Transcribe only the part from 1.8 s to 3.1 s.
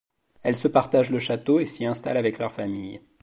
installent avec leurs familles.